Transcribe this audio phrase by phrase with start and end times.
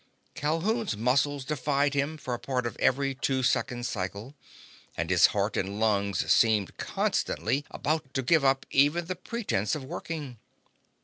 [0.33, 4.33] Calhoun's muscles defied him for part of every two second cycle,
[4.97, 9.83] and his heart and lungs seemed constantly about to give up even the pretense of
[9.83, 10.39] working.